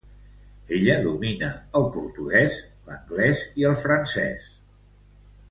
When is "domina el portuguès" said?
1.07-2.57